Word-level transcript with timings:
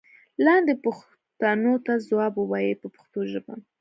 لاندې 0.45 0.73
پوښتنو 0.85 1.73
ته 1.85 1.93
ځواب 2.07 2.33
و 2.37 2.47
وایئ 2.51 2.73
په 2.81 2.87
پښتو 2.95 3.19
ژبه. 3.31 3.53